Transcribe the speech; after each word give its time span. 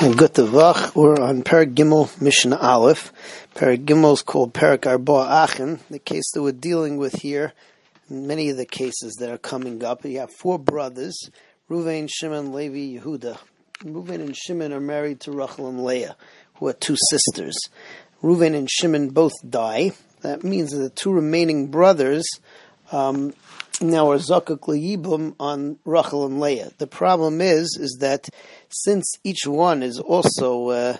Good 0.00 0.34
Vach, 0.34 0.94
we're 0.94 1.20
on 1.20 1.42
Perak 1.42 1.70
Gimel 1.70 2.22
Mishnah 2.22 2.56
Aleph. 2.58 3.12
Perak 3.56 3.80
Gimel 3.80 4.12
is 4.12 4.22
called 4.22 4.54
Perak 4.54 4.86
Arba 4.86 5.26
Achen. 5.28 5.80
The 5.90 5.98
case 5.98 6.30
that 6.34 6.42
we're 6.42 6.52
dealing 6.52 6.98
with 6.98 7.14
here, 7.14 7.52
many 8.08 8.48
of 8.48 8.56
the 8.56 8.64
cases 8.64 9.16
that 9.18 9.28
are 9.28 9.38
coming 9.38 9.82
up, 9.82 10.04
you 10.04 10.20
have 10.20 10.32
four 10.32 10.56
brothers, 10.56 11.18
Ruvain, 11.68 12.08
Shimon, 12.08 12.52
Levi, 12.52 13.00
Yehuda. 13.00 13.38
Ruvain 13.80 14.20
and 14.20 14.36
Shimon 14.36 14.72
are 14.72 14.78
married 14.78 15.18
to 15.22 15.32
Rachel 15.32 15.68
and 15.68 15.84
Leah, 15.84 16.16
who 16.54 16.68
are 16.68 16.74
two 16.74 16.96
sisters. 17.10 17.58
Ruvain 18.22 18.54
and 18.54 18.70
Shimon 18.70 19.08
both 19.08 19.32
die. 19.50 19.90
That 20.20 20.44
means 20.44 20.70
that 20.70 20.78
the 20.78 20.90
two 20.90 21.10
remaining 21.10 21.72
brothers 21.72 22.24
um, 22.92 23.32
now 23.80 24.10
are 24.10 24.18
zakuk 24.18 24.60
liyibum 24.60 25.34
on 25.38 25.78
Rachel 25.84 26.26
and 26.26 26.40
Leah. 26.40 26.70
The 26.78 26.86
problem 26.86 27.40
is, 27.40 27.78
is 27.80 27.98
that 28.00 28.28
since 28.68 29.18
each 29.24 29.46
one 29.46 29.82
is 29.82 29.98
also 29.98 30.68
uh, 30.68 30.96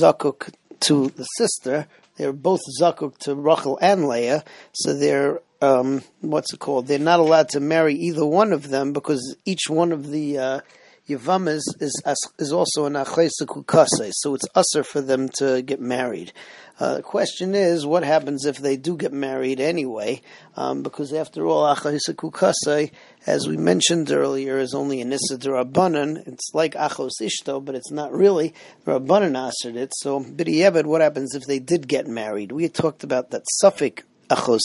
zakuk 0.00 0.52
to 0.80 1.08
the 1.08 1.24
sister, 1.24 1.86
they're 2.16 2.32
both 2.32 2.60
zakuk 2.80 3.18
to 3.18 3.34
Rachel 3.34 3.78
and 3.80 4.06
Leah, 4.06 4.44
so 4.72 4.94
they're 4.94 5.40
um, 5.60 6.02
what's 6.20 6.52
it 6.52 6.60
called? 6.60 6.86
They're 6.86 6.98
not 6.98 7.20
allowed 7.20 7.48
to 7.50 7.60
marry 7.60 7.94
either 7.94 8.24
one 8.24 8.52
of 8.52 8.68
them 8.68 8.92
because 8.92 9.36
each 9.44 9.68
one 9.68 9.90
of 9.90 10.10
the 10.10 10.38
uh, 10.38 10.60
Yavamas 11.08 11.62
is 11.80 12.02
is 12.38 12.52
also 12.52 12.84
an 12.84 12.92
achaysa 12.92 14.10
so 14.12 14.34
it's 14.34 14.46
usher 14.54 14.82
for 14.84 15.00
them 15.00 15.30
to 15.30 15.62
get 15.62 15.80
married. 15.80 16.32
Uh, 16.78 16.94
the 16.96 17.02
question 17.02 17.54
is, 17.54 17.84
what 17.84 18.04
happens 18.04 18.44
if 18.44 18.58
they 18.58 18.76
do 18.76 18.96
get 18.96 19.12
married 19.12 19.58
anyway? 19.58 20.20
Um, 20.54 20.82
because 20.82 21.12
after 21.12 21.46
all, 21.46 21.74
achaysa 21.74 22.14
kukasai, 22.14 22.92
as 23.26 23.48
we 23.48 23.56
mentioned 23.56 24.12
earlier, 24.12 24.58
is 24.58 24.74
only 24.74 25.00
an 25.00 25.12
issa 25.12 25.38
rabbanan. 25.38 26.28
It's 26.28 26.50
like 26.52 26.74
achos 26.74 27.22
ishto, 27.22 27.64
but 27.64 27.74
it's 27.74 27.90
not 27.90 28.12
really. 28.12 28.54
Rabbanan 28.86 29.36
answered 29.36 29.76
it. 29.76 29.92
So, 29.96 30.20
b'di'eved, 30.20 30.84
what 30.84 31.00
happens 31.00 31.34
if 31.34 31.46
they 31.46 31.58
did 31.58 31.88
get 31.88 32.06
married? 32.06 32.52
We 32.52 32.64
had 32.64 32.74
talked 32.74 33.02
about 33.02 33.30
that 33.30 33.44
suffix 33.60 34.04
achos 34.28 34.60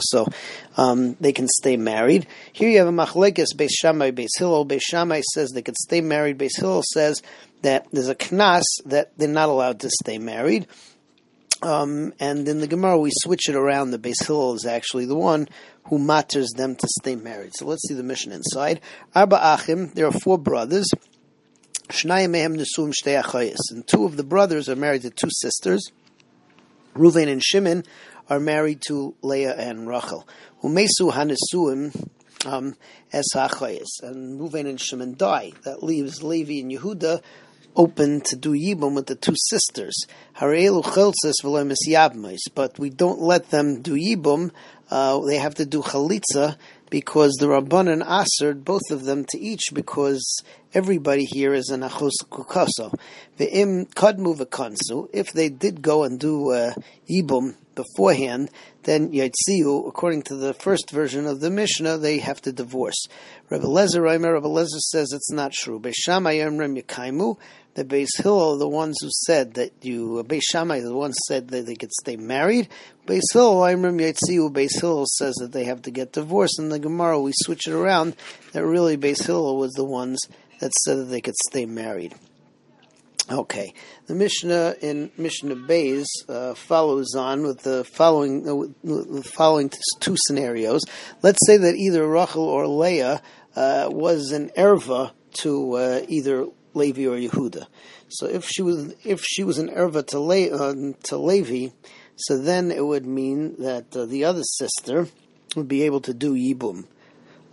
so 0.00 0.26
um, 0.76 1.16
they 1.20 1.32
can 1.32 1.48
stay 1.48 1.76
married. 1.76 2.26
Here 2.52 2.68
you 2.68 2.78
have 2.78 2.88
a 2.88 2.92
machlekes 2.92 3.54
beis 3.54 3.70
Shammai 3.70 4.10
beis 4.10 4.28
Hillel. 4.38 4.66
Beis 4.66 4.82
Shammai 4.82 5.22
says 5.32 5.50
they 5.50 5.62
can 5.62 5.74
stay 5.74 6.00
married. 6.00 6.38
Beis 6.38 6.56
Hillel 6.58 6.82
says 6.92 7.22
that 7.62 7.86
there's 7.92 8.08
a 8.08 8.14
knas 8.14 8.64
that 8.84 9.16
they're 9.16 9.28
not 9.28 9.48
allowed 9.48 9.80
to 9.80 9.90
stay 9.90 10.18
married. 10.18 10.66
Um, 11.62 12.12
and 12.20 12.46
in 12.46 12.60
the 12.60 12.66
Gemara, 12.66 12.98
we 12.98 13.10
switch 13.12 13.48
it 13.48 13.56
around. 13.56 13.90
The 13.90 13.98
Beis 13.98 14.26
Hillel 14.26 14.54
is 14.54 14.66
actually 14.66 15.06
the 15.06 15.16
one 15.16 15.48
who 15.84 15.98
matters 15.98 16.50
them 16.50 16.76
to 16.76 16.86
stay 17.00 17.16
married. 17.16 17.52
So 17.54 17.66
let's 17.66 17.88
see 17.88 17.94
the 17.94 18.02
Mishnah 18.02 18.34
inside. 18.34 18.80
Arba 19.14 19.38
Achim, 19.40 19.92
there 19.94 20.06
are 20.06 20.12
four 20.12 20.36
brothers. 20.38 20.90
And 21.88 22.10
two 23.86 24.04
of 24.04 24.16
the 24.16 24.24
brothers 24.26 24.68
are 24.68 24.76
married 24.76 25.02
to 25.02 25.10
two 25.10 25.30
sisters. 25.30 25.92
Ruvain 26.96 27.28
and 27.28 27.42
Shimon 27.42 27.84
are 28.28 28.40
married 28.40 28.80
to 28.88 29.14
Leah 29.22 29.54
and 29.54 29.86
Rachel. 29.86 30.26
Umesu 30.62 31.12
hanesuim 31.12 32.08
um, 32.46 32.74
as 33.12 33.26
hachayis. 33.34 34.02
And 34.02 34.40
Ruvain 34.40 34.66
and 34.66 34.80
Shimon 34.80 35.14
die. 35.16 35.52
That 35.64 35.82
leaves 35.82 36.22
Levi 36.22 36.60
and 36.60 36.72
Yehuda 36.72 37.22
open 37.76 38.20
to 38.22 38.36
do 38.36 38.52
yibum 38.52 38.94
with 38.94 39.06
the 39.06 39.14
two 39.14 39.34
sisters. 39.48 39.94
But 42.54 42.78
we 42.78 42.90
don't 42.90 43.20
let 43.20 43.50
them 43.50 43.82
do 43.82 43.94
yibum. 43.94 44.50
Uh, 44.90 45.20
they 45.20 45.38
have 45.38 45.54
to 45.56 45.66
do 45.66 45.82
chalitza 45.82 46.56
because 46.90 47.32
the 47.34 47.46
Rabbanan 47.46 48.08
answered 48.08 48.64
both 48.64 48.90
of 48.90 49.04
them 49.04 49.24
to 49.30 49.38
each 49.38 49.64
because 49.72 50.42
everybody 50.72 51.24
here 51.24 51.52
is 51.52 51.68
an 51.70 51.80
achos 51.80 52.12
kukaso. 52.30 52.94
If 55.12 55.32
they 55.32 55.48
did 55.48 55.82
go 55.82 56.04
and 56.04 56.20
do 56.20 56.52
uh, 56.52 56.74
yibum 57.10 57.56
beforehand, 57.74 58.50
then 58.84 59.10
Yaitziu, 59.12 59.88
according 59.88 60.22
to 60.22 60.36
the 60.36 60.54
first 60.54 60.90
version 60.90 61.26
of 61.26 61.40
the 61.40 61.50
Mishnah, 61.50 61.98
they 61.98 62.18
have 62.18 62.40
to 62.42 62.52
divorce. 62.52 63.06
Rebbe 63.50 63.66
Lezer, 63.66 64.02
Rebbe 64.02 64.48
Lezer 64.48 64.80
says 64.80 65.12
it's 65.12 65.30
not 65.30 65.52
true. 65.52 65.80
The 67.76 67.84
Beis 67.84 68.08
Hillel, 68.16 68.56
the 68.56 68.66
ones 68.66 68.96
who 69.02 69.10
said 69.10 69.52
that 69.54 69.70
you, 69.82 70.24
Beis 70.26 70.40
Shammai, 70.50 70.80
the 70.80 70.94
ones 70.94 71.14
said 71.28 71.48
that 71.48 71.66
they 71.66 71.74
could 71.74 71.92
stay 71.92 72.16
married. 72.16 72.70
Beis 73.06 73.20
Hillel, 73.34 73.60
Imrim 73.60 74.00
Yetziu, 74.00 74.50
Beis 74.50 74.80
Hillel 74.80 75.04
says 75.06 75.34
that 75.34 75.52
they 75.52 75.64
have 75.64 75.82
to 75.82 75.90
get 75.90 76.14
divorced. 76.14 76.58
In 76.58 76.70
the 76.70 76.78
Gemara, 76.78 77.20
we 77.20 77.32
switch 77.34 77.68
it 77.68 77.74
around 77.74 78.16
that 78.52 78.64
really 78.64 78.96
Beis 78.96 79.26
Hillel 79.26 79.58
was 79.58 79.72
the 79.72 79.84
ones 79.84 80.18
that 80.58 80.72
said 80.72 80.96
that 80.96 81.04
they 81.04 81.20
could 81.20 81.34
stay 81.50 81.66
married. 81.66 82.14
Okay, 83.30 83.74
the 84.06 84.14
Mishnah 84.14 84.76
in 84.80 85.10
Mishnah 85.18 85.56
Beis 85.56 86.06
uh, 86.30 86.54
follows 86.54 87.14
on 87.14 87.42
with 87.42 87.60
the 87.60 87.84
following 87.84 88.48
uh, 88.48 88.54
with 88.54 88.74
the 88.82 89.22
following 89.22 89.70
two 90.00 90.16
scenarios. 90.16 90.80
Let's 91.20 91.44
say 91.46 91.58
that 91.58 91.74
either 91.74 92.08
Rachel 92.08 92.44
or 92.44 92.66
Leah 92.68 93.20
uh, 93.54 93.88
was 93.90 94.30
an 94.30 94.48
erva 94.56 95.10
to 95.42 95.72
uh, 95.72 96.00
either 96.08 96.46
Levi 96.76 97.06
or 97.06 97.16
Yehuda. 97.18 97.66
So 98.08 98.26
if 98.26 98.46
she 98.46 98.62
was 98.62 98.94
if 99.04 99.24
she 99.24 99.42
was 99.42 99.58
an 99.58 99.70
erva 99.70 100.06
to, 100.08 100.20
Le, 100.20 100.50
uh, 100.50 100.92
to 101.04 101.16
Levi, 101.16 101.72
so 102.16 102.38
then 102.38 102.70
it 102.70 102.84
would 102.84 103.06
mean 103.06 103.56
that 103.62 103.96
uh, 103.96 104.06
the 104.06 104.24
other 104.24 104.42
sister 104.42 105.08
would 105.56 105.68
be 105.68 105.82
able 105.82 106.00
to 106.02 106.14
do 106.14 106.34
Yibum 106.34 106.86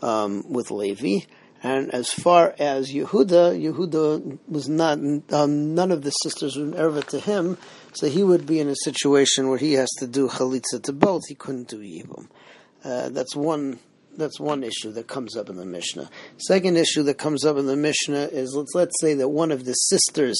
um, 0.01 0.43
with 0.49 0.69
Levi. 0.69 1.25
And 1.65 1.93
as 1.93 2.11
far 2.11 2.53
as 2.59 2.91
Yehuda, 2.91 3.57
Yehuda 3.57 4.37
was 4.49 4.67
not, 4.67 4.97
um, 5.31 5.73
none 5.73 5.91
of 5.93 6.03
the 6.03 6.11
sisters 6.11 6.57
were 6.57 6.65
erva 6.65 7.05
to 7.05 7.19
him, 7.21 7.57
so 7.93 8.09
he 8.09 8.21
would 8.21 8.45
be 8.45 8.59
in 8.59 8.67
a 8.67 8.75
situation 8.75 9.47
where 9.47 9.57
he 9.57 9.73
has 9.73 9.89
to 9.99 10.07
do 10.07 10.27
chalitza 10.27 10.83
to 10.83 10.91
both. 10.91 11.21
He 11.29 11.35
couldn't 11.35 11.69
do 11.69 11.79
Yibum. 11.79 12.27
Uh, 12.83 13.07
that's 13.09 13.33
one 13.33 13.79
that's 14.17 14.39
one 14.39 14.63
issue 14.63 14.91
that 14.93 15.07
comes 15.07 15.35
up 15.35 15.49
in 15.49 15.55
the 15.55 15.65
Mishnah. 15.65 16.09
Second 16.37 16.77
issue 16.77 17.03
that 17.03 17.17
comes 17.17 17.45
up 17.45 17.57
in 17.57 17.65
the 17.65 17.75
Mishnah 17.75 18.29
is 18.31 18.53
let's 18.55 18.75
let's 18.75 18.99
say 19.01 19.13
that 19.15 19.29
one 19.29 19.51
of 19.51 19.65
the 19.65 19.73
sisters 19.73 20.37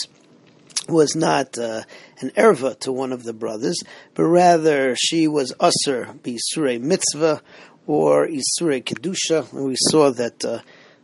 was 0.90 1.16
not 1.16 1.58
uh, 1.58 1.84
an 2.20 2.32
erva 2.32 2.78
to 2.80 2.92
one 2.92 3.12
of 3.12 3.24
the 3.24 3.34
brothers, 3.34 3.82
but 4.14 4.24
rather 4.24 4.96
she 4.96 5.28
was 5.28 5.54
usher 5.60 6.14
b'isure 6.24 6.80
mitzvah 6.80 7.42
or 7.88 8.28
isure 8.28 8.84
kedusha. 8.84 9.52
And 9.54 9.66
we 9.66 9.76
saw 9.78 10.12
that 10.12 10.44
uh, 10.44 10.60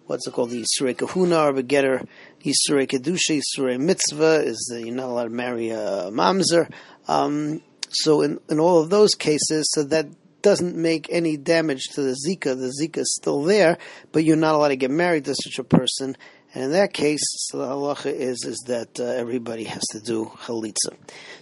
what's 0.06 0.28
it 0.28 0.34
called 0.34 0.50
the 0.50 0.64
isure 0.64 0.98
kahuna 0.98 1.46
or 1.46 1.54
begetter 1.54 2.06
isure 2.44 2.88
kedusha 2.88 3.42
isure 3.42 3.80
mitzvah 3.80 4.44
is 4.44 4.58
that 4.72 4.82
you're 4.82 4.96
not 4.96 5.10
allowed 5.10 5.26
to 5.26 5.30
marry 5.30 5.70
a 5.70 6.10
mamzer. 6.12 6.72
Um, 7.08 7.62
so 7.90 8.22
in, 8.22 8.40
in 8.50 8.60
all 8.60 8.80
of 8.82 8.90
those 8.90 9.16
cases, 9.16 9.68
so 9.74 9.84
that 9.84 10.08
doesn't 10.42 10.76
make 10.76 11.08
any 11.10 11.38
damage 11.38 11.84
to 11.94 12.02
the 12.02 12.16
Zika. 12.28 12.58
The 12.58 12.74
Zika 12.82 13.00
is 13.00 13.16
still 13.16 13.44
there, 13.44 13.78
but 14.12 14.24
you're 14.24 14.36
not 14.36 14.56
allowed 14.56 14.70
to 14.70 14.76
get 14.76 14.92
married 14.92 15.26
to 15.26 15.36
such 15.36 15.60
a 15.60 15.64
person. 15.64 16.16
And 16.54 16.64
in 16.64 16.72
that 16.72 16.94
case, 16.94 17.22
the 17.52 17.60
halacha 17.60 18.12
is 18.12 18.44
is 18.46 18.64
that 18.68 19.00
uh, 19.00 19.04
everybody 19.04 19.66
has 19.66 19.84
to 19.92 20.00
do 20.00 20.32
chalitza. 20.44 20.96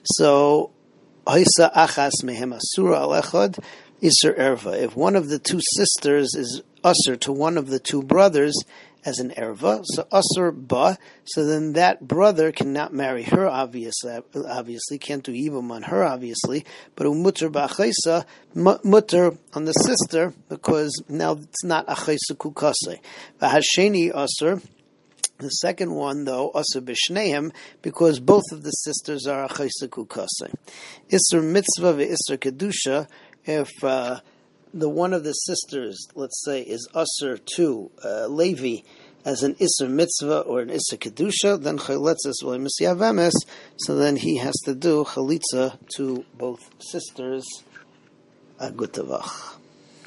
So, 0.03 0.71
haisa 1.25 1.73
achas 1.73 2.23
mehem 2.23 2.53
asura 2.53 2.97
alechad 2.99 3.63
iser 4.03 4.33
erva. 4.33 4.77
If 4.77 4.95
one 4.95 5.15
of 5.15 5.29
the 5.29 5.39
two 5.39 5.61
sisters 5.75 6.35
is 6.35 6.61
usher 6.83 7.15
to 7.17 7.31
one 7.31 7.57
of 7.57 7.67
the 7.67 7.79
two 7.79 8.03
brothers, 8.03 8.55
as 9.05 9.19
an 9.19 9.31
erva, 9.31 9.81
so 9.85 10.03
asur 10.11 10.51
ba, 10.53 10.97
so 11.23 11.45
then 11.45 11.73
that 11.73 12.05
brother 12.05 12.51
cannot 12.51 12.93
marry 12.93 13.23
her, 13.23 13.47
obviously, 13.47 14.19
obviously, 14.35 14.97
can't 14.97 15.23
do 15.23 15.31
yibum 15.31 15.71
on 15.71 15.83
her, 15.83 16.03
obviously, 16.03 16.65
but 16.95 17.07
umutter 17.07 17.49
ba'achaysa, 17.49 18.25
mutter 18.83 19.37
on 19.53 19.65
the 19.65 19.71
sister, 19.73 20.33
because 20.49 20.91
now 21.07 21.33
it's 21.33 21.63
not 21.63 21.87
achaysa 21.87 22.33
kukase. 22.35 22.99
V'hasheni 23.41 24.11
asur, 24.13 24.61
the 25.37 25.49
second 25.49 25.93
one, 25.93 26.25
though, 26.25 26.51
asur 26.53 26.81
b'shneim, 26.81 27.53
because 27.81 28.19
both 28.19 28.51
of 28.51 28.63
the 28.63 28.71
sisters 28.71 29.25
are 29.25 29.47
achaysa 29.47 29.87
kukase. 29.87 30.53
Isser 31.09 31.43
mitzvah 31.43 31.93
ve'isser 31.93 32.37
kedusha, 32.37 33.07
if, 33.45 33.83
uh, 33.83 34.19
the 34.73 34.89
one 34.89 35.13
of 35.13 35.23
the 35.23 35.33
sisters, 35.33 36.07
let's 36.15 36.43
say, 36.43 36.61
is 36.61 36.87
usher 36.93 37.37
to 37.55 37.91
uh, 38.03 38.27
Levi 38.27 38.81
as 39.25 39.43
an 39.43 39.55
Isser 39.55 39.89
mitzvah 39.89 40.39
or 40.41 40.61
an 40.61 40.69
Isser 40.69 40.97
kedusha, 40.97 41.61
then 41.61 41.77
chayletzes 41.77 42.43
v'lemisyavemes, 42.43 43.33
so 43.77 43.95
then 43.95 44.15
he 44.15 44.37
has 44.37 44.55
to 44.65 44.73
do 44.73 45.03
chalitza 45.03 45.77
to 45.95 46.25
both 46.37 46.69
sisters. 46.79 47.45
Agutavach. 48.59 49.57